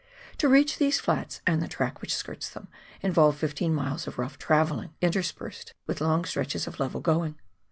To 0.39 0.49
reach 0.49 0.79
these 0.79 0.99
flats 0.99 1.41
and 1.45 1.61
the 1.61 1.67
track 1.67 2.01
which 2.01 2.15
skirts 2.15 2.49
them, 2.49 2.69
involved 3.01 3.37
fifteen 3.37 3.71
miles 3.75 4.07
of 4.07 4.17
rough 4.17 4.39
travelling 4.39 4.95
interspersed 4.99 5.75
with 5.85 6.01
long 6.01 6.25
stretches 6.25 6.65
of 6.65 6.79
level 6.79 7.01
going. 7.01 7.39